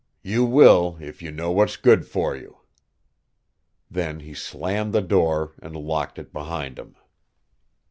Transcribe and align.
You 0.23 0.45
will, 0.45 0.97
if 0.99 1.21
you 1.21 1.29
know 1.29 1.51
what's 1.51 1.77
good 1.77 2.07
for 2.07 2.35
you." 2.35 2.57
Then 3.87 4.21
he 4.21 4.33
slammed 4.33 4.93
the 4.93 5.01
door 5.03 5.53
and 5.61 5.75
locked 5.75 6.17
it 6.17 6.33
behind 6.33 6.79
him. 6.79 6.95